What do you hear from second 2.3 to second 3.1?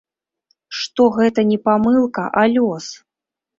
а лёс.